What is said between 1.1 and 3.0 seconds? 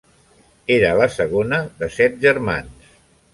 segona de set germans.